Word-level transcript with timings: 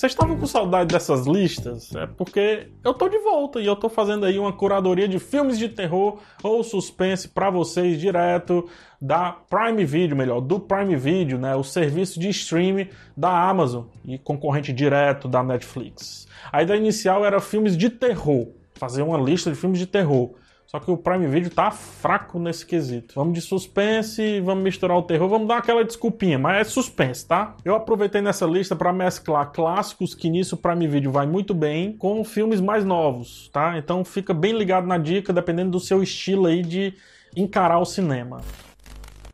Vocês 0.00 0.12
estavam 0.12 0.34
com 0.38 0.46
saudade 0.46 0.94
dessas 0.94 1.26
listas? 1.26 1.94
É 1.94 2.06
porque 2.06 2.68
eu 2.82 2.94
tô 2.94 3.06
de 3.06 3.18
volta 3.18 3.60
e 3.60 3.66
eu 3.66 3.76
tô 3.76 3.90
fazendo 3.90 4.24
aí 4.24 4.38
uma 4.38 4.50
curadoria 4.50 5.06
de 5.06 5.18
filmes 5.18 5.58
de 5.58 5.68
terror 5.68 6.18
ou 6.42 6.64
suspense 6.64 7.28
para 7.28 7.50
vocês 7.50 8.00
direto 8.00 8.66
da 8.98 9.30
Prime 9.30 9.84
Video, 9.84 10.16
melhor, 10.16 10.40
do 10.40 10.58
Prime 10.58 10.96
Video, 10.96 11.38
né, 11.38 11.54
o 11.54 11.62
serviço 11.62 12.18
de 12.18 12.30
streaming 12.30 12.88
da 13.14 13.46
Amazon 13.46 13.84
e 14.02 14.16
concorrente 14.16 14.72
direto 14.72 15.28
da 15.28 15.42
Netflix. 15.42 16.26
A 16.50 16.62
ideia 16.62 16.78
inicial 16.78 17.22
era 17.22 17.38
filmes 17.38 17.76
de 17.76 17.90
terror, 17.90 18.48
fazer 18.76 19.02
uma 19.02 19.18
lista 19.18 19.50
de 19.50 19.56
filmes 19.56 19.78
de 19.78 19.86
terror. 19.86 20.30
Só 20.70 20.78
que 20.78 20.88
o 20.88 20.96
Prime 20.96 21.26
Video 21.26 21.50
tá 21.50 21.72
fraco 21.72 22.38
nesse 22.38 22.64
quesito. 22.64 23.16
Vamos 23.16 23.34
de 23.34 23.40
suspense, 23.40 24.40
vamos 24.40 24.62
misturar 24.62 24.96
o 24.96 25.02
terror, 25.02 25.28
vamos 25.28 25.48
dar 25.48 25.56
aquela 25.56 25.84
desculpinha, 25.84 26.38
mas 26.38 26.60
é 26.60 26.62
suspense, 26.70 27.26
tá? 27.26 27.56
Eu 27.64 27.74
aproveitei 27.74 28.20
nessa 28.20 28.46
lista 28.46 28.76
para 28.76 28.92
mesclar 28.92 29.50
clássicos, 29.50 30.14
que 30.14 30.30
nisso 30.30 30.54
o 30.54 30.58
Prime 30.58 30.86
Video 30.86 31.10
vai 31.10 31.26
muito 31.26 31.52
bem, 31.52 31.92
com 31.94 32.22
filmes 32.22 32.60
mais 32.60 32.84
novos, 32.84 33.50
tá? 33.52 33.76
Então 33.78 34.04
fica 34.04 34.32
bem 34.32 34.56
ligado 34.56 34.86
na 34.86 34.96
dica, 34.96 35.32
dependendo 35.32 35.72
do 35.72 35.80
seu 35.80 36.04
estilo 36.04 36.46
aí 36.46 36.62
de 36.62 36.94
encarar 37.34 37.80
o 37.80 37.84
cinema. 37.84 38.40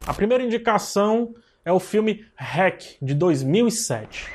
A 0.06 0.14
primeira 0.14 0.42
indicação 0.42 1.34
é 1.66 1.70
o 1.70 1.78
filme 1.78 2.24
Hack, 2.34 2.96
de 3.02 3.12
2007. 3.12 4.26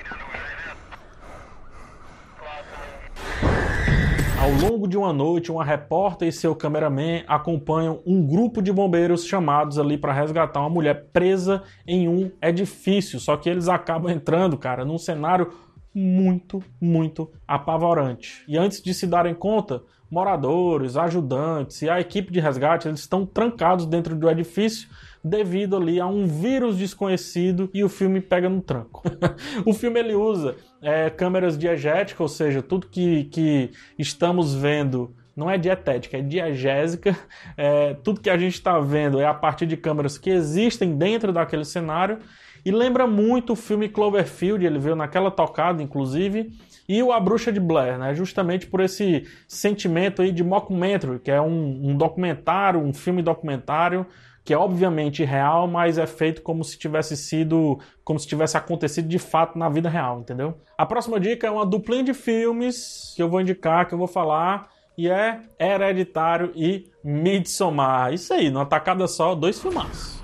Ao 4.41 4.49
longo 4.49 4.87
de 4.87 4.97
uma 4.97 5.13
noite, 5.13 5.51
uma 5.51 5.63
repórter 5.63 6.27
e 6.27 6.31
seu 6.31 6.55
cameraman 6.55 7.21
acompanham 7.27 8.01
um 8.07 8.25
grupo 8.25 8.59
de 8.59 8.73
bombeiros 8.73 9.23
chamados 9.23 9.77
ali 9.77 9.99
para 9.99 10.11
resgatar 10.11 10.61
uma 10.61 10.69
mulher 10.69 11.09
presa 11.13 11.61
em 11.85 12.07
um 12.07 12.31
edifício. 12.41 13.19
Só 13.19 13.37
que 13.37 13.47
eles 13.47 13.69
acabam 13.69 14.11
entrando, 14.11 14.57
cara, 14.57 14.83
num 14.83 14.97
cenário 14.97 15.53
muito, 15.93 16.59
muito 16.81 17.29
apavorante. 17.47 18.43
E 18.47 18.57
antes 18.57 18.81
de 18.81 18.95
se 18.95 19.05
darem 19.05 19.35
conta, 19.35 19.83
moradores, 20.09 20.97
ajudantes 20.97 21.83
e 21.83 21.89
a 21.89 22.01
equipe 22.01 22.33
de 22.33 22.39
resgate 22.39 22.87
eles 22.87 23.01
estão 23.01 23.27
trancados 23.27 23.85
dentro 23.85 24.15
do 24.15 24.27
edifício 24.27 24.89
devido 25.23 25.75
ali 25.75 25.99
a 25.99 26.07
um 26.07 26.25
vírus 26.25 26.77
desconhecido 26.77 27.69
e 27.73 27.83
o 27.83 27.89
filme 27.89 28.19
pega 28.19 28.49
no 28.49 28.61
tranco. 28.61 29.03
o 29.65 29.73
filme 29.73 29.99
ele 29.99 30.15
usa 30.15 30.55
é, 30.81 31.09
câmeras 31.09 31.57
diegéticas, 31.57 32.19
ou 32.19 32.27
seja, 32.27 32.61
tudo 32.61 32.87
que, 32.87 33.25
que 33.25 33.71
estamos 33.97 34.53
vendo 34.53 35.15
não 35.35 35.49
é 35.49 35.57
dietética, 35.57 36.17
é 36.17 36.21
diegésica. 36.21 37.17
É, 37.55 37.93
tudo 38.03 38.21
que 38.21 38.29
a 38.29 38.37
gente 38.37 38.53
está 38.53 38.79
vendo 38.79 39.19
é 39.19 39.25
a 39.25 39.33
partir 39.33 39.65
de 39.65 39.77
câmeras 39.77 40.17
que 40.17 40.29
existem 40.29 40.97
dentro 40.97 41.31
daquele 41.31 41.65
cenário. 41.65 42.19
E 42.63 42.71
lembra 42.71 43.07
muito 43.07 43.53
o 43.53 43.55
filme 43.55 43.89
Cloverfield, 43.89 44.65
ele 44.65 44.77
veio 44.77 44.95
naquela 44.95 45.31
tocada, 45.31 45.81
inclusive, 45.81 46.51
e 46.87 47.01
o 47.01 47.11
A 47.11 47.19
Bruxa 47.19 47.51
de 47.51 47.59
Blair, 47.59 47.97
né? 47.97 48.13
Justamente 48.13 48.67
por 48.67 48.81
esse 48.81 49.25
sentimento 49.47 50.21
aí 50.21 50.31
de 50.31 50.43
mockumentary, 50.43 51.19
que 51.19 51.31
é 51.31 51.41
um, 51.41 51.89
um 51.89 51.97
documentário, 51.97 52.79
um 52.79 52.93
filme 52.93 53.23
documentário 53.23 54.05
que 54.43 54.53
é 54.53 54.57
obviamente 54.57 55.23
real, 55.23 55.67
mas 55.67 55.97
é 55.97 56.07
feito 56.07 56.41
como 56.41 56.63
se 56.63 56.77
tivesse 56.77 57.15
sido, 57.15 57.79
como 58.03 58.19
se 58.19 58.27
tivesse 58.27 58.57
acontecido 58.57 59.07
de 59.07 59.19
fato 59.19 59.57
na 59.57 59.69
vida 59.69 59.89
real, 59.89 60.19
entendeu? 60.19 60.57
A 60.77 60.85
próxima 60.85 61.19
dica 61.19 61.47
é 61.47 61.51
uma 61.51 61.65
duplinha 61.65 62.03
de 62.03 62.13
filmes 62.13 63.13
que 63.15 63.21
eu 63.21 63.29
vou 63.29 63.41
indicar, 63.41 63.87
que 63.87 63.93
eu 63.93 63.99
vou 63.99 64.07
falar, 64.07 64.69
e 64.97 65.09
é 65.09 65.41
Hereditário 65.59 66.51
e 66.55 66.89
Midsommar. 67.03 68.13
Isso 68.13 68.33
aí, 68.33 68.49
numa 68.49 68.65
tacada 68.65 69.07
só, 69.07 69.35
dois 69.35 69.59
filmaços. 69.59 70.20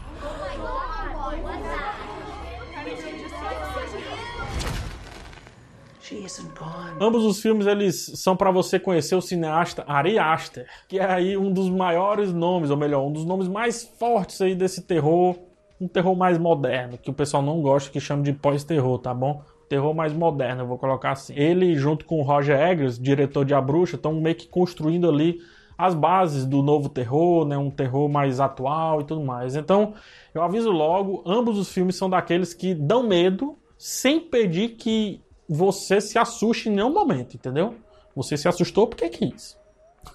Ambos 7.00 7.24
os 7.24 7.42
filmes 7.42 7.68
eles 7.68 8.12
são 8.16 8.36
para 8.36 8.52
você 8.52 8.80
conhecer 8.80 9.16
o 9.16 9.22
cineasta 9.22 9.84
Ari 9.88 10.18
Aster, 10.18 10.68
que 10.88 11.00
é 11.00 11.06
aí 11.06 11.38
um 11.38 11.52
dos 11.52 11.70
maiores 11.70 12.34
nomes, 12.34 12.70
ou 12.70 12.78
melhor, 12.78 13.06
um 13.06 13.12
dos 13.12 13.26
nomes 13.26 13.48
mais 13.48 13.84
fortes 13.84 14.42
aí 14.42 14.56
desse 14.56 14.84
terror, 14.84 15.36
um 15.80 15.88
terror 15.88 16.16
mais 16.16 16.38
moderno, 16.38 16.98
que 16.98 17.10
o 17.10 17.14
pessoal 17.14 17.44
não 17.44 17.62
gosta 17.62 17.92
que 17.92 18.00
chama 18.00 18.24
de 18.24 18.34
pós-terror, 18.34 19.00
tá 19.00 19.14
bom? 19.14 19.44
Terror 19.70 19.94
mais 19.94 20.14
moderno, 20.14 20.62
eu 20.62 20.68
vou 20.68 20.78
colocar 20.78 21.12
assim. 21.12 21.34
Ele 21.36 21.76
junto 21.76 22.06
com 22.06 22.20
o 22.20 22.24
Roger 22.24 22.60
Eggers, 22.60 22.98
diretor 22.98 23.44
de 23.44 23.54
A 23.54 23.62
Bruxa, 23.62 23.96
estão 23.96 24.14
meio 24.14 24.36
que 24.36 24.48
construindo 24.48 25.10
ali 25.10 25.40
as 25.78 25.94
bases 25.94 26.46
do 26.46 26.64
novo 26.64 26.90
terror, 26.90 27.46
né, 27.46 27.58
um 27.58 27.70
terror 27.70 28.10
mais 28.10 28.40
atual 28.40 29.02
e 29.02 29.04
tudo 29.04 29.22
mais. 29.22 29.56
Então, 29.56 29.94
eu 30.34 30.42
aviso 30.42 30.72
logo, 30.72 31.22
ambos 31.26 31.58
os 31.58 31.72
filmes 31.72 31.96
são 31.96 32.10
daqueles 32.10 32.54
que 32.54 32.74
dão 32.74 33.08
medo, 33.08 33.56
sem 33.78 34.20
pedir 34.20 34.70
que 34.70 35.22
você 35.48 36.02
se 36.02 36.18
assuste 36.18 36.70
em 36.70 36.74
nenhum 36.74 36.94
momento, 36.94 37.36
entendeu? 37.36 37.76
Você 38.16 38.36
se 38.36 38.48
assustou 38.48 38.88
porque 38.88 39.10
quis. 39.10 39.58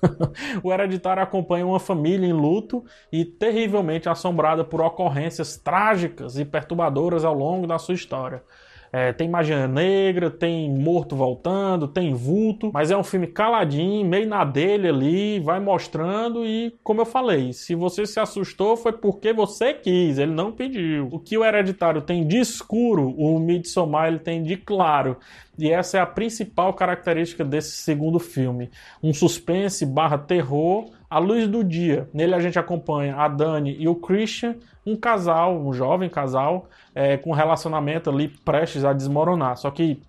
o 0.62 0.72
Hereditário 0.72 1.22
acompanha 1.22 1.66
uma 1.66 1.80
família 1.80 2.26
em 2.26 2.32
luto 2.32 2.84
e 3.10 3.24
terrivelmente 3.24 4.08
assombrada 4.08 4.64
por 4.64 4.80
ocorrências 4.80 5.56
trágicas 5.56 6.38
e 6.38 6.44
perturbadoras 6.44 7.24
ao 7.24 7.34
longo 7.34 7.66
da 7.66 7.78
sua 7.78 7.94
história. 7.94 8.42
É, 8.92 9.10
tem 9.10 9.26
magia 9.26 9.66
negra, 9.66 10.30
tem 10.30 10.70
morto 10.70 11.16
voltando, 11.16 11.88
tem 11.88 12.12
vulto, 12.12 12.70
mas 12.74 12.90
é 12.90 12.96
um 12.96 13.02
filme 13.02 13.26
caladinho, 13.26 14.06
meio 14.06 14.28
na 14.28 14.44
dele 14.44 14.86
ali, 14.86 15.40
vai 15.40 15.58
mostrando 15.58 16.44
e, 16.44 16.74
como 16.84 17.00
eu 17.00 17.06
falei, 17.06 17.54
se 17.54 17.74
você 17.74 18.04
se 18.04 18.20
assustou 18.20 18.76
foi 18.76 18.92
porque 18.92 19.32
você 19.32 19.72
quis, 19.72 20.18
ele 20.18 20.32
não 20.32 20.52
pediu. 20.52 21.08
O 21.10 21.18
que 21.18 21.38
o 21.38 21.44
Hereditário 21.44 22.02
tem 22.02 22.26
de 22.26 22.38
escuro, 22.38 23.14
o 23.16 23.38
Midsommar 23.38 24.08
ele 24.08 24.18
tem 24.18 24.42
de 24.42 24.58
claro. 24.58 25.16
E 25.58 25.70
essa 25.70 25.98
é 25.98 26.00
a 26.00 26.06
principal 26.06 26.74
característica 26.74 27.44
desse 27.44 27.76
segundo 27.76 28.18
filme. 28.18 28.70
Um 29.02 29.14
suspense 29.14 29.86
barra 29.86 30.18
terror 30.18 30.90
à 31.12 31.18
luz 31.18 31.46
do 31.46 31.62
dia. 31.62 32.08
Nele 32.14 32.34
a 32.34 32.40
gente 32.40 32.58
acompanha 32.58 33.16
a 33.16 33.28
Dani 33.28 33.76
e 33.78 33.86
o 33.86 33.94
Christian, 33.94 34.56
um 34.84 34.96
casal, 34.96 35.60
um 35.60 35.70
jovem 35.70 36.08
casal, 36.08 36.70
é, 36.94 37.18
com 37.18 37.32
relacionamento 37.32 38.08
ali 38.08 38.28
prestes 38.28 38.82
a 38.82 38.94
desmoronar. 38.94 39.58
Só 39.58 39.70
que 39.70 40.00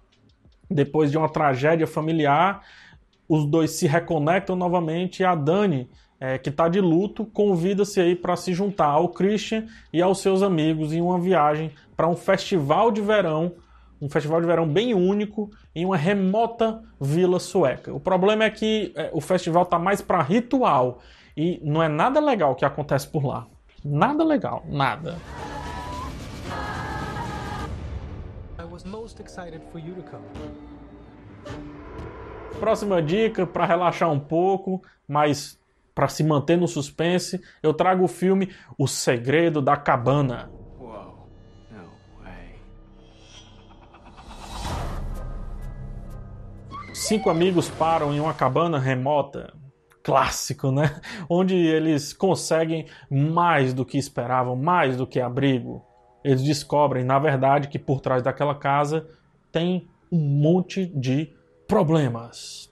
depois 0.72 1.12
de 1.12 1.18
uma 1.18 1.28
tragédia 1.28 1.86
familiar, 1.86 2.62
os 3.28 3.46
dois 3.46 3.72
se 3.72 3.86
reconectam 3.86 4.56
novamente 4.56 5.19
e 5.19 5.25
a 5.25 5.36
Dani, 5.36 5.90
é, 6.22 6.38
que 6.38 6.47
está 6.47 6.69
de 6.69 6.80
luto, 6.80 7.25
convida-se 7.25 8.00
aí 8.00 8.16
para 8.16 8.38
se 8.38 8.53
juntar 8.53 8.88
ao 8.88 9.09
Christian 9.09 9.66
e 9.91 10.02
aos 10.02 10.20
seus 10.20 10.41
amigos 10.41 10.94
em 10.94 11.02
uma 11.02 11.20
viagem 11.20 11.70
para 11.97 12.08
um 12.08 12.16
festival 12.16 12.91
de 12.91 13.02
verão 13.02 13.52
um 14.03 14.09
festival 14.09 14.41
de 14.41 14.47
verão 14.47 14.68
bem 14.68 14.94
único 14.94 15.50
em 15.74 15.86
uma 15.86 15.96
remota 15.96 16.84
vila 17.00 17.40
sueca. 17.40 17.94
O 17.94 18.02
problema 18.02 18.44
é 18.44 18.50
que 18.50 18.91
é, 18.97 19.09
o 19.14 19.22
festival 19.22 19.66
tá 19.66 19.80
mais 19.80 20.02
para 20.02 20.22
ritual 20.22 21.00
e 21.38 21.62
não 21.64 21.81
é 21.81 21.88
nada 21.88 22.19
legal 22.19 22.53
que 22.53 22.66
acontece 22.66 23.08
por 23.08 23.25
lá. 23.25 23.47
Nada 23.84 24.25
legal, 24.25 24.66
nada. 24.68 25.16
Próxima 32.59 33.02
dica 33.02 33.47
para 33.47 33.66
relaxar 33.66 34.12
um 34.12 34.20
pouco, 34.20 34.84
mas 35.08 35.58
para 35.96 36.09
se 36.09 36.25
manter 36.25 36.58
no 36.58 36.68
suspense, 36.68 37.41
eu 37.62 37.74
trago 37.74 38.03
o 38.03 38.09
filme 38.09 38.53
O 38.78 38.85
Segredo 38.85 39.62
da 39.62 39.78
Cabana. 39.78 40.52
Cinco 46.93 47.31
amigos 47.31 47.69
param 47.71 48.13
em 48.13 48.19
uma 48.19 48.35
cabana 48.35 48.77
remota, 48.77 49.51
clássico, 50.03 50.71
né? 50.71 51.01
Onde 51.27 51.55
eles 51.55 52.13
conseguem 52.13 52.85
mais 53.09 53.73
do 53.73 53.83
que 53.83 53.97
esperavam, 53.97 54.55
mais 54.55 54.95
do 54.95 55.07
que 55.07 55.19
abrigo. 55.19 55.83
Eles 56.23 56.43
descobrem, 56.43 57.03
na 57.03 57.17
verdade, 57.17 57.67
que 57.67 57.79
por 57.79 57.99
trás 57.99 58.21
daquela 58.21 58.53
casa 58.53 59.07
tem 59.51 59.87
um 60.11 60.19
monte 60.19 60.85
de 60.85 61.33
problemas. 61.67 62.69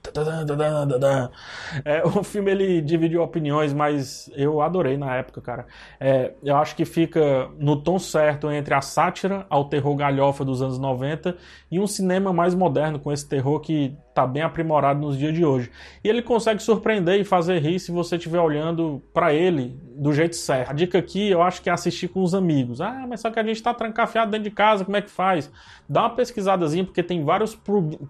É, 1.84 2.02
o 2.04 2.22
filme 2.22 2.50
ele 2.50 2.80
dividiu 2.80 3.22
opiniões, 3.22 3.72
mas 3.72 4.30
eu 4.34 4.60
adorei 4.60 4.96
na 4.96 5.16
época, 5.16 5.40
cara. 5.40 5.66
É, 5.98 6.34
eu 6.42 6.56
acho 6.56 6.76
que 6.76 6.84
fica 6.84 7.48
no 7.58 7.76
tom 7.82 7.98
certo 7.98 8.50
entre 8.50 8.74
a 8.74 8.80
sátira 8.80 9.46
ao 9.48 9.68
terror 9.68 9.96
galhofa 9.96 10.44
dos 10.44 10.62
anos 10.62 10.78
90 10.78 11.36
e 11.70 11.80
um 11.80 11.86
cinema 11.86 12.32
mais 12.32 12.54
moderno 12.54 12.98
com 12.98 13.10
esse 13.10 13.28
terror 13.28 13.58
que 13.60 13.96
tá 14.14 14.26
bem 14.26 14.42
aprimorado 14.42 15.00
nos 15.00 15.18
dias 15.18 15.34
de 15.34 15.44
hoje. 15.44 15.70
E 16.02 16.08
ele 16.08 16.22
consegue 16.22 16.62
surpreender 16.62 17.20
e 17.20 17.24
fazer 17.24 17.58
rir 17.58 17.78
se 17.78 17.90
você 17.90 18.16
estiver 18.16 18.40
olhando 18.40 19.02
para 19.12 19.32
ele 19.32 19.76
do 19.96 20.12
jeito 20.12 20.36
certo. 20.36 20.70
A 20.70 20.72
dica 20.72 20.98
aqui 20.98 21.30
eu 21.30 21.42
acho 21.42 21.62
que 21.62 21.70
é 21.70 21.72
assistir 21.72 22.08
com 22.08 22.22
os 22.22 22.34
amigos. 22.34 22.80
Ah, 22.80 23.06
mas 23.08 23.20
só 23.20 23.30
que 23.30 23.38
a 23.38 23.42
gente 23.42 23.62
tá 23.62 23.72
trancafiado 23.72 24.30
dentro 24.30 24.44
de 24.44 24.50
casa, 24.50 24.84
como 24.84 24.96
é 24.96 25.02
que 25.02 25.10
faz? 25.10 25.50
Dá 25.88 26.02
uma 26.02 26.10
pesquisadazinha 26.10 26.84
porque 26.84 27.02
tem 27.02 27.24
vários 27.24 27.54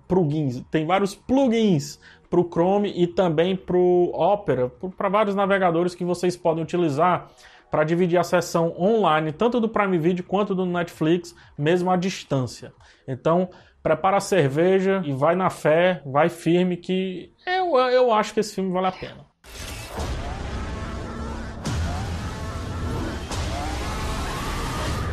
plugins, 0.09 0.63
tem 0.71 0.87
vários 0.87 1.15
plugins 1.15 1.99
para 2.29 2.41
o 2.41 2.49
Chrome 2.49 2.93
e 2.97 3.07
também 3.07 3.55
para 3.55 3.77
o 3.77 4.11
Opera, 4.15 4.71
para 4.97 5.09
vários 5.09 5.35
navegadores 5.35 5.95
que 5.95 6.05
vocês 6.05 6.37
podem 6.37 6.65
utilizar 6.65 7.29
para 7.71 7.85
dividir 7.85 8.19
a 8.19 8.23
sessão 8.23 8.75
online, 8.79 9.33
tanto 9.33 9.59
do 9.59 9.67
Prime 9.67 9.97
Video 9.97 10.23
quanto 10.23 10.55
do 10.55 10.67
Netflix, 10.67 11.35
mesmo 11.57 11.91
à 11.91 11.97
distância. 11.97 12.73
Então, 13.09 13.49
prepara 13.83 14.19
a 14.19 14.21
cerveja 14.21 15.03
e 15.05 15.13
vai 15.13 15.35
na 15.35 15.51
fé, 15.51 16.01
vai 16.07 16.29
firme 16.29 16.77
que 16.77 17.33
eu, 17.47 17.77
eu 17.77 18.13
acho 18.13 18.33
que 18.33 18.41
esse 18.41 18.55
filme 18.55 18.73
vale 18.73 18.87
a 18.87 18.93
pena. 18.93 19.27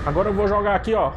Agora 0.06 0.30
eu 0.30 0.34
vou 0.34 0.48
jogar 0.48 0.76
aqui, 0.76 0.94
ó, 0.94 1.14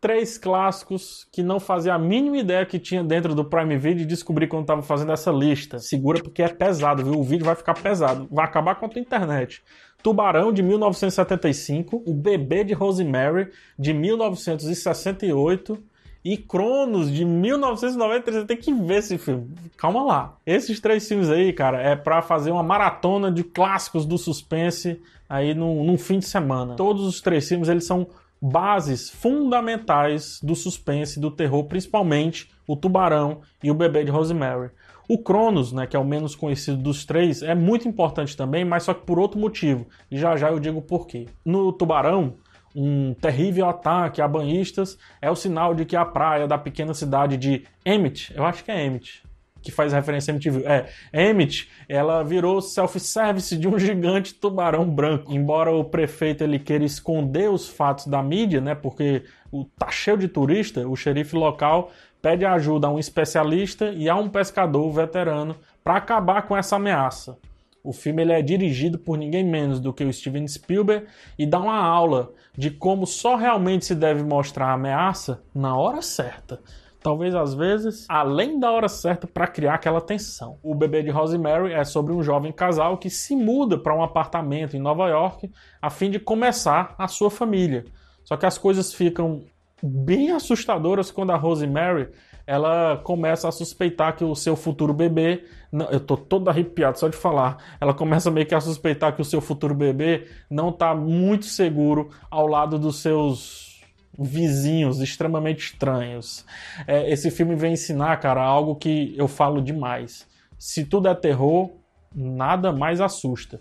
três 0.00 0.36
clássicos 0.36 1.26
que 1.32 1.42
não 1.42 1.58
fazia 1.58 1.94
a 1.94 1.98
mínima 1.98 2.38
ideia 2.38 2.66
que 2.66 2.78
tinha 2.78 3.02
dentro 3.02 3.34
do 3.34 3.44
Prime 3.44 3.76
Video 3.76 4.02
e 4.02 4.06
descobri 4.06 4.46
quando 4.46 4.62
estava 4.62 4.82
fazendo 4.82 5.12
essa 5.12 5.30
lista. 5.30 5.78
Segura 5.78 6.22
porque 6.22 6.42
é 6.42 6.48
pesado, 6.48 7.04
viu? 7.04 7.18
O 7.18 7.24
vídeo 7.24 7.46
vai 7.46 7.54
ficar 7.54 7.74
pesado, 7.74 8.28
vai 8.30 8.44
acabar 8.44 8.74
com 8.74 8.86
a 8.86 8.88
tua 8.88 9.00
internet. 9.00 9.62
Tubarão 10.02 10.52
de 10.52 10.62
1975, 10.62 12.04
O 12.06 12.14
Bebê 12.14 12.62
de 12.62 12.74
Rosemary 12.74 13.50
de 13.78 13.92
1968 13.92 15.82
e 16.26 16.36
Cronos 16.36 17.12
de 17.12 17.24
1993. 17.24 18.40
Você 18.40 18.46
tem 18.46 18.56
que 18.56 18.72
ver 18.72 18.96
esse 18.96 19.16
filme. 19.16 19.54
Calma 19.76 20.02
lá. 20.02 20.36
Esses 20.44 20.80
três 20.80 21.06
filmes 21.06 21.30
aí, 21.30 21.52
cara, 21.52 21.80
é 21.80 21.94
para 21.94 22.20
fazer 22.20 22.50
uma 22.50 22.64
maratona 22.64 23.30
de 23.30 23.44
clássicos 23.44 24.04
do 24.04 24.18
suspense 24.18 25.00
aí 25.28 25.54
num, 25.54 25.84
num 25.84 25.96
fim 25.96 26.18
de 26.18 26.26
semana. 26.26 26.74
Todos 26.74 27.04
os 27.06 27.20
três 27.20 27.48
filmes 27.48 27.68
eles 27.68 27.86
são 27.86 28.08
bases 28.42 29.08
fundamentais 29.08 30.40
do 30.42 30.56
suspense, 30.56 31.20
do 31.20 31.30
terror, 31.30 31.62
principalmente 31.64 32.50
o 32.66 32.74
Tubarão 32.74 33.42
e 33.62 33.70
o 33.70 33.74
Bebê 33.74 34.02
de 34.02 34.10
Rosemary. 34.10 34.70
O 35.08 35.18
Cronos, 35.18 35.72
né, 35.72 35.86
que 35.86 35.96
é 35.96 36.00
o 36.00 36.04
menos 36.04 36.34
conhecido 36.34 36.78
dos 36.78 37.04
três, 37.04 37.40
é 37.40 37.54
muito 37.54 37.86
importante 37.86 38.36
também, 38.36 38.64
mas 38.64 38.82
só 38.82 38.92
que 38.92 39.06
por 39.06 39.20
outro 39.20 39.38
motivo. 39.38 39.86
E 40.10 40.18
já 40.18 40.36
já 40.36 40.50
eu 40.50 40.58
digo 40.58 40.82
por 40.82 41.06
quê. 41.06 41.26
No 41.44 41.72
Tubarão, 41.72 42.34
um 42.76 43.14
terrível 43.14 43.66
ataque 43.66 44.20
a 44.20 44.28
banhistas 44.28 44.98
é 45.22 45.30
o 45.30 45.34
sinal 45.34 45.74
de 45.74 45.86
que 45.86 45.96
a 45.96 46.04
praia 46.04 46.46
da 46.46 46.58
pequena 46.58 46.92
cidade 46.92 47.38
de 47.38 47.64
Emmett, 47.86 48.34
eu 48.36 48.44
acho 48.44 48.62
que 48.62 48.70
é 48.70 48.84
Emmett, 48.84 49.22
que 49.62 49.72
faz 49.72 49.94
referência 49.94 50.30
a 50.30 50.34
MTV. 50.34 50.64
É, 50.66 50.86
Emmett, 51.12 51.70
ela 51.88 52.22
virou 52.22 52.60
self-service 52.60 53.56
de 53.56 53.66
um 53.66 53.78
gigante 53.78 54.34
tubarão 54.34 54.88
branco. 54.88 55.32
Embora 55.32 55.72
o 55.72 55.82
prefeito 55.82 56.44
ele 56.44 56.58
queira 56.58 56.84
esconder 56.84 57.50
os 57.50 57.66
fatos 57.66 58.06
da 58.06 58.22
mídia, 58.22 58.60
né, 58.60 58.74
porque 58.74 59.24
o, 59.50 59.64
tá 59.64 59.90
cheio 59.90 60.18
de 60.18 60.28
turista, 60.28 60.86
o 60.86 60.94
xerife 60.94 61.34
local 61.34 61.90
pede 62.20 62.44
ajuda 62.44 62.88
a 62.88 62.90
um 62.90 62.98
especialista 62.98 63.90
e 63.90 64.08
a 64.08 64.14
um 64.16 64.28
pescador 64.28 64.90
veterano 64.92 65.56
para 65.82 65.96
acabar 65.96 66.42
com 66.42 66.56
essa 66.56 66.76
ameaça. 66.76 67.38
O 67.86 67.92
filme 67.92 68.22
ele 68.22 68.32
é 68.32 68.42
dirigido 68.42 68.98
por 68.98 69.16
ninguém 69.16 69.44
menos 69.44 69.78
do 69.80 69.92
que 69.92 70.04
o 70.04 70.12
Steven 70.12 70.46
Spielberg 70.48 71.06
e 71.38 71.46
dá 71.46 71.58
uma 71.58 71.78
aula 71.78 72.32
de 72.56 72.70
como 72.70 73.06
só 73.06 73.36
realmente 73.36 73.84
se 73.84 73.94
deve 73.94 74.22
mostrar 74.22 74.66
a 74.66 74.72
ameaça 74.72 75.42
na 75.54 75.76
hora 75.76 76.02
certa 76.02 76.60
talvez 77.06 77.36
às 77.36 77.54
vezes 77.54 78.04
além 78.08 78.58
da 78.58 78.72
hora 78.72 78.88
certa 78.88 79.28
para 79.28 79.46
criar 79.46 79.74
aquela 79.74 80.00
tensão. 80.00 80.58
O 80.60 80.74
bebê 80.74 81.04
de 81.04 81.10
Rosemary 81.10 81.72
é 81.72 81.84
sobre 81.84 82.12
um 82.12 82.20
jovem 82.20 82.50
casal 82.50 82.98
que 82.98 83.08
se 83.08 83.36
muda 83.36 83.78
para 83.78 83.94
um 83.94 84.02
apartamento 84.02 84.76
em 84.76 84.80
Nova 84.80 85.06
York 85.08 85.48
a 85.80 85.88
fim 85.88 86.10
de 86.10 86.18
começar 86.18 86.96
a 86.98 87.06
sua 87.06 87.30
família. 87.30 87.84
Só 88.24 88.36
que 88.36 88.44
as 88.44 88.58
coisas 88.58 88.92
ficam 88.92 89.44
bem 89.80 90.32
assustadoras 90.32 91.12
quando 91.12 91.30
a 91.30 91.36
Rosemary 91.36 92.08
ela 92.46 92.96
começa 92.98 93.48
a 93.48 93.52
suspeitar 93.52 94.14
que 94.14 94.24
o 94.24 94.34
seu 94.36 94.54
futuro 94.54 94.94
bebê. 94.94 95.44
Não, 95.72 95.90
eu 95.90 95.98
tô 95.98 96.16
todo 96.16 96.48
arrepiado 96.48 96.98
só 96.98 97.08
de 97.08 97.16
falar. 97.16 97.56
Ela 97.80 97.92
começa 97.92 98.30
meio 98.30 98.46
que 98.46 98.54
a 98.54 98.60
suspeitar 98.60 99.14
que 99.14 99.20
o 99.20 99.24
seu 99.24 99.40
futuro 99.40 99.74
bebê 99.74 100.28
não 100.48 100.68
está 100.68 100.94
muito 100.94 101.46
seguro 101.46 102.10
ao 102.30 102.46
lado 102.46 102.78
dos 102.78 103.00
seus 103.00 103.82
vizinhos 104.18 105.00
extremamente 105.00 105.72
estranhos. 105.72 106.44
É, 106.86 107.10
esse 107.10 107.30
filme 107.30 107.56
vem 107.56 107.72
ensinar, 107.72 108.16
cara, 108.18 108.42
algo 108.42 108.76
que 108.76 109.14
eu 109.16 109.26
falo 109.26 109.60
demais. 109.60 110.26
Se 110.56 110.84
tudo 110.84 111.08
é 111.08 111.14
terror, 111.14 111.70
nada 112.14 112.72
mais 112.72 113.00
assusta. 113.00 113.60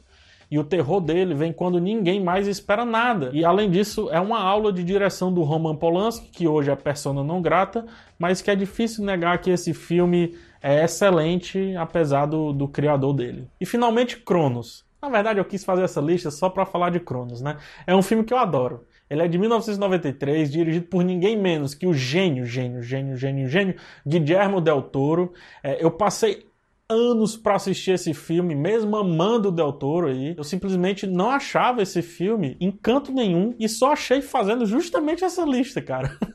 E 0.55 0.57
o 0.57 0.63
terror 0.63 1.01
dele 1.01 1.35
vem 1.35 1.51
quando 1.51 1.81
ninguém 1.81 2.23
mais 2.23 2.47
espera 2.47 2.85
nada. 2.85 3.29
E 3.33 3.43
além 3.43 3.69
disso, 3.69 4.09
é 4.09 4.21
uma 4.21 4.39
aula 4.39 4.71
de 4.71 4.85
direção 4.85 5.33
do 5.33 5.43
Roman 5.43 5.75
Polanski, 5.75 6.29
que 6.29 6.47
hoje 6.47 6.71
é 6.71 6.75
persona 6.77 7.21
não 7.25 7.41
grata, 7.41 7.85
mas 8.17 8.41
que 8.41 8.49
é 8.49 8.55
difícil 8.55 9.03
negar 9.03 9.39
que 9.39 9.49
esse 9.49 9.73
filme 9.73 10.33
é 10.63 10.85
excelente, 10.85 11.75
apesar 11.75 12.25
do, 12.25 12.53
do 12.53 12.69
criador 12.69 13.13
dele. 13.13 13.49
E 13.59 13.65
finalmente, 13.65 14.15
Cronos. 14.15 14.85
Na 15.01 15.09
verdade, 15.09 15.39
eu 15.39 15.45
quis 15.45 15.65
fazer 15.65 15.83
essa 15.83 15.99
lista 15.99 16.31
só 16.31 16.49
para 16.49 16.65
falar 16.65 16.89
de 16.89 17.01
Cronos, 17.01 17.41
né? 17.41 17.57
É 17.85 17.93
um 17.93 18.01
filme 18.01 18.23
que 18.23 18.33
eu 18.33 18.37
adoro. 18.37 18.85
Ele 19.09 19.23
é 19.23 19.27
de 19.27 19.37
1993, 19.37 20.49
dirigido 20.49 20.85
por 20.85 21.03
ninguém 21.03 21.37
menos 21.37 21.75
que 21.75 21.85
o 21.85 21.93
gênio, 21.93 22.45
gênio, 22.45 22.81
gênio, 22.81 23.17
gênio, 23.17 23.49
gênio, 23.49 23.75
Guillermo 24.07 24.61
del 24.61 24.81
Toro. 24.83 25.33
É, 25.61 25.83
eu 25.83 25.91
passei 25.91 26.47
anos 26.89 27.35
para 27.35 27.55
assistir 27.55 27.91
esse 27.91 28.13
filme, 28.13 28.55
mesmo 28.55 28.95
amando 28.95 29.49
o 29.49 29.51
Del 29.51 29.73
Toro 29.73 30.07
aí. 30.07 30.35
Eu 30.37 30.43
simplesmente 30.43 31.07
não 31.07 31.29
achava 31.29 31.81
esse 31.81 32.01
filme 32.01 32.55
em 32.59 32.71
canto 32.71 33.11
nenhum 33.11 33.55
e 33.59 33.67
só 33.67 33.93
achei 33.93 34.21
fazendo 34.21 34.65
justamente 34.65 35.23
essa 35.23 35.43
lista, 35.43 35.81
cara. 35.81 36.17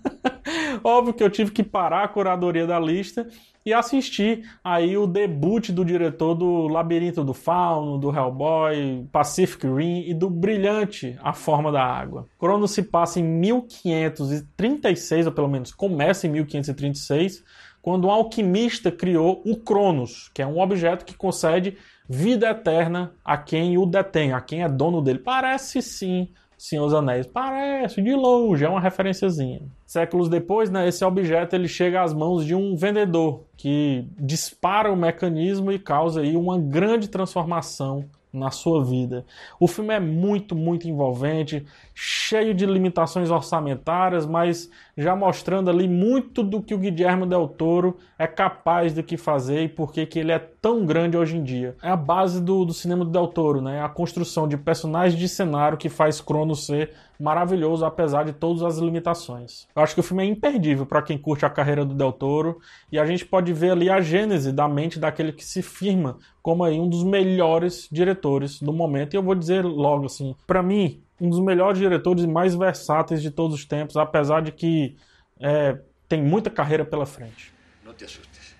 Óbvio 0.82 1.14
que 1.14 1.22
eu 1.22 1.30
tive 1.30 1.50
que 1.50 1.62
parar 1.62 2.04
a 2.04 2.08
curadoria 2.08 2.66
da 2.66 2.78
lista 2.78 3.26
e 3.64 3.72
assistir 3.74 4.42
aí 4.64 4.96
o 4.96 5.06
debut 5.06 5.70
do 5.70 5.84
diretor 5.84 6.34
do 6.34 6.66
Labirinto 6.68 7.22
do 7.22 7.34
Fauno, 7.34 7.98
do 7.98 8.10
Hellboy, 8.10 9.06
Pacific 9.12 9.66
Rim 9.66 10.04
e 10.06 10.14
do 10.14 10.30
brilhante 10.30 11.18
A 11.22 11.32
Forma 11.32 11.70
da 11.70 11.84
Água. 11.84 12.26
Cronos 12.38 12.70
se 12.70 12.82
passa 12.82 13.20
em 13.20 13.22
1536, 13.22 15.26
ou 15.26 15.32
pelo 15.32 15.48
menos 15.48 15.72
começa 15.72 16.26
em 16.26 16.30
1536, 16.30 17.44
quando 17.82 18.06
um 18.06 18.10
alquimista 18.10 18.90
criou 18.90 19.42
o 19.44 19.56
Cronos, 19.56 20.30
que 20.34 20.42
é 20.42 20.46
um 20.46 20.60
objeto 20.60 21.04
que 21.04 21.14
concede 21.14 21.76
vida 22.08 22.50
eterna 22.50 23.12
a 23.24 23.38
quem 23.38 23.78
o 23.78 23.86
detém, 23.86 24.32
a 24.32 24.40
quem 24.40 24.62
é 24.62 24.68
dono 24.68 25.00
dele. 25.00 25.18
Parece 25.18 25.80
sim 25.80 26.28
Senhor 26.60 26.84
dos 26.84 26.94
Anéis. 26.94 27.26
Parece, 27.26 28.02
de 28.02 28.14
longe, 28.14 28.62
é 28.62 28.68
uma 28.68 28.82
referenciazinha. 28.82 29.62
Séculos 29.86 30.28
depois, 30.28 30.68
né, 30.70 30.86
esse 30.86 31.02
objeto 31.02 31.56
ele 31.56 31.66
chega 31.66 32.02
às 32.02 32.12
mãos 32.12 32.44
de 32.44 32.54
um 32.54 32.76
vendedor 32.76 33.44
que 33.56 34.06
dispara 34.18 34.92
o 34.92 34.96
mecanismo 34.96 35.72
e 35.72 35.78
causa 35.78 36.20
aí 36.20 36.36
uma 36.36 36.58
grande 36.58 37.08
transformação 37.08 38.04
na 38.32 38.50
sua 38.50 38.84
vida. 38.84 39.24
O 39.58 39.66
filme 39.66 39.94
é 39.94 40.00
muito, 40.00 40.54
muito 40.54 40.88
envolvente, 40.88 41.64
cheio 41.94 42.54
de 42.54 42.64
limitações 42.64 43.30
orçamentárias, 43.30 44.24
mas 44.24 44.70
já 44.96 45.16
mostrando 45.16 45.70
ali 45.70 45.88
muito 45.88 46.42
do 46.42 46.62
que 46.62 46.74
o 46.74 46.78
Guilherme 46.78 47.26
Del 47.26 47.48
Toro 47.48 47.96
é 48.18 48.26
capaz 48.26 48.94
de 48.94 49.02
que 49.02 49.16
fazer 49.16 49.62
e 49.64 49.68
por 49.68 49.92
que 49.92 50.18
ele 50.18 50.32
é 50.32 50.38
tão 50.38 50.86
grande 50.86 51.16
hoje 51.16 51.36
em 51.36 51.42
dia. 51.42 51.76
É 51.82 51.90
a 51.90 51.96
base 51.96 52.40
do, 52.40 52.64
do 52.64 52.72
cinema 52.72 53.04
do 53.04 53.10
Del 53.10 53.28
Toro, 53.28 53.60
né? 53.60 53.82
A 53.82 53.88
construção 53.88 54.46
de 54.46 54.56
personagens 54.56 55.18
de 55.18 55.28
cenário 55.28 55.78
que 55.78 55.88
faz 55.88 56.20
Cronos 56.20 56.66
ser 56.66 56.92
maravilhoso, 57.20 57.84
apesar 57.84 58.24
de 58.24 58.32
todas 58.32 58.62
as 58.62 58.78
limitações. 58.78 59.68
Eu 59.76 59.82
acho 59.82 59.94
que 59.94 60.00
o 60.00 60.02
filme 60.02 60.24
é 60.24 60.26
imperdível 60.26 60.86
para 60.86 61.02
quem 61.02 61.18
curte 61.18 61.44
a 61.44 61.50
carreira 61.50 61.84
do 61.84 61.94
Del 61.94 62.12
Toro 62.12 62.60
e 62.90 62.98
a 62.98 63.04
gente 63.04 63.24
pode 63.24 63.52
ver 63.52 63.72
ali 63.72 63.90
a 63.90 64.00
gênese 64.00 64.52
da 64.52 64.66
mente 64.66 64.98
daquele 64.98 65.32
que 65.32 65.44
se 65.44 65.62
firma 65.62 66.18
como 66.42 66.64
aí 66.64 66.80
um 66.80 66.88
dos 66.88 67.04
melhores 67.04 67.88
diretores 67.92 68.60
do 68.60 68.72
momento. 68.72 69.14
E 69.14 69.16
eu 69.16 69.22
vou 69.22 69.34
dizer 69.34 69.64
logo 69.64 70.06
assim, 70.06 70.34
para 70.46 70.62
mim, 70.62 71.02
um 71.20 71.28
dos 71.28 71.40
melhores 71.40 71.78
diretores 71.78 72.24
e 72.24 72.26
mais 72.26 72.54
versáteis 72.54 73.20
de 73.20 73.30
todos 73.30 73.54
os 73.54 73.64
tempos, 73.64 73.96
apesar 73.96 74.40
de 74.40 74.50
que 74.50 74.96
é, 75.38 75.78
tem 76.08 76.22
muita 76.22 76.48
carreira 76.48 76.84
pela 76.84 77.04
frente. 77.04 77.52
Não 77.84 77.92
te 77.92 78.04
assustes. 78.04 78.56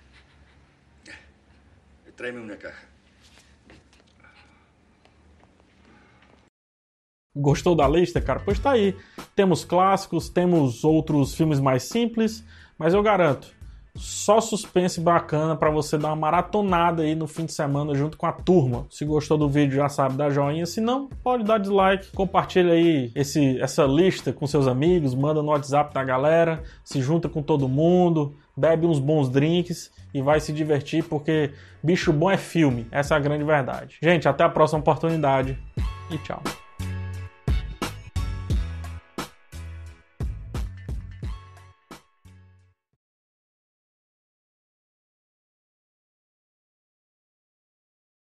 Tráeme 2.15 2.39
uma 2.39 2.55
caixa. 2.55 2.90
Gostou 7.35 7.75
da 7.75 7.87
lista, 7.87 8.19
cara? 8.19 8.41
Pois 8.43 8.59
tá 8.59 8.71
aí. 8.71 8.95
Temos 9.35 9.63
clássicos, 9.63 10.29
temos 10.29 10.83
outros 10.83 11.33
filmes 11.33 11.59
mais 11.59 11.83
simples, 11.83 12.43
mas 12.77 12.93
eu 12.93 13.01
garanto, 13.01 13.47
só 13.95 14.39
suspense 14.39 15.01
bacana 15.01 15.55
para 15.55 15.69
você 15.69 15.97
dar 15.97 16.09
uma 16.09 16.15
maratonada 16.15 17.03
aí 17.03 17.13
no 17.13 17.27
fim 17.27 17.45
de 17.45 17.53
semana 17.53 17.93
junto 17.93 18.17
com 18.17 18.25
a 18.25 18.31
turma. 18.31 18.85
Se 18.89 19.03
gostou 19.05 19.37
do 19.37 19.49
vídeo, 19.49 19.75
já 19.75 19.89
sabe, 19.89 20.15
dá 20.15 20.29
joinha. 20.29 20.65
Se 20.65 20.79
não, 20.79 21.07
pode 21.23 21.43
dar 21.43 21.57
dislike. 21.57 22.11
Compartilha 22.11 22.73
aí 22.73 23.11
esse, 23.13 23.59
essa 23.59 23.83
lista 23.83 24.31
com 24.31 24.47
seus 24.47 24.67
amigos, 24.67 25.13
manda 25.13 25.41
no 25.41 25.49
WhatsApp 25.49 25.93
da 25.93 26.03
galera, 26.03 26.63
se 26.83 27.01
junta 27.01 27.27
com 27.27 27.41
todo 27.41 27.67
mundo, 27.67 28.35
bebe 28.55 28.85
uns 28.85 28.99
bons 28.99 29.29
drinks 29.29 29.91
e 30.13 30.21
vai 30.21 30.39
se 30.39 30.53
divertir 30.53 31.03
porque 31.03 31.51
bicho 31.83 32.13
bom 32.13 32.31
é 32.31 32.37
filme. 32.37 32.87
Essa 32.91 33.15
é 33.15 33.17
a 33.17 33.19
grande 33.19 33.43
verdade. 33.43 33.97
Gente, 34.01 34.27
até 34.27 34.43
a 34.43 34.49
próxima 34.49 34.79
oportunidade 34.79 35.57
e 36.09 36.17
tchau. 36.19 36.41